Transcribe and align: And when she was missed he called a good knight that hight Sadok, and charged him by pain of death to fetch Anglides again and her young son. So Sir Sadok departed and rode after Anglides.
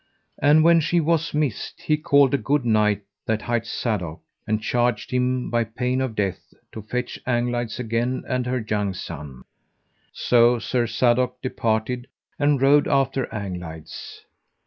And 0.41 0.63
when 0.63 0.79
she 0.79 0.99
was 0.99 1.31
missed 1.31 1.81
he 1.83 1.95
called 1.95 2.33
a 2.33 2.37
good 2.39 2.65
knight 2.65 3.03
that 3.27 3.43
hight 3.43 3.67
Sadok, 3.67 4.19
and 4.47 4.59
charged 4.59 5.11
him 5.11 5.51
by 5.51 5.63
pain 5.63 6.01
of 6.01 6.15
death 6.15 6.55
to 6.71 6.81
fetch 6.81 7.19
Anglides 7.27 7.77
again 7.79 8.23
and 8.27 8.47
her 8.47 8.65
young 8.67 8.95
son. 8.95 9.43
So 10.11 10.57
Sir 10.57 10.87
Sadok 10.87 11.39
departed 11.43 12.07
and 12.39 12.59
rode 12.59 12.87
after 12.87 13.27
Anglides. 13.27 14.21